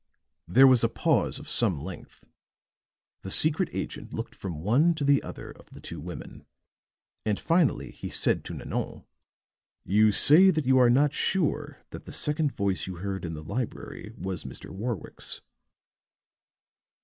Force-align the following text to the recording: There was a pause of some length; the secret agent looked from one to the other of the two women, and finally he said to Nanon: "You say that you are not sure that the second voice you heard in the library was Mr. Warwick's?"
There 0.47 0.65
was 0.65 0.83
a 0.83 0.89
pause 0.89 1.37
of 1.37 1.47
some 1.47 1.79
length; 1.79 2.25
the 3.21 3.29
secret 3.29 3.69
agent 3.71 4.15
looked 4.15 4.33
from 4.33 4.63
one 4.63 4.95
to 4.95 5.03
the 5.05 5.21
other 5.21 5.51
of 5.51 5.69
the 5.69 5.79
two 5.79 5.99
women, 5.99 6.43
and 7.23 7.39
finally 7.39 7.91
he 7.91 8.09
said 8.09 8.43
to 8.45 8.55
Nanon: 8.55 9.05
"You 9.83 10.11
say 10.11 10.49
that 10.49 10.65
you 10.65 10.79
are 10.79 10.89
not 10.89 11.13
sure 11.13 11.83
that 11.91 12.05
the 12.05 12.11
second 12.11 12.51
voice 12.51 12.87
you 12.87 12.95
heard 12.95 13.23
in 13.23 13.35
the 13.35 13.43
library 13.43 14.11
was 14.17 14.43
Mr. 14.43 14.71
Warwick's?" 14.71 15.41